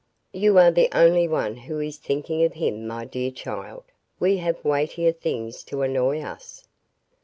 [0.33, 3.83] You are the only one who is thinking of him, my dear child.
[4.19, 6.67] We have weightier things to annoy us."